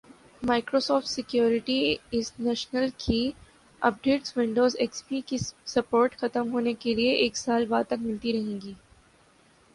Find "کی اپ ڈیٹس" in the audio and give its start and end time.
2.97-4.35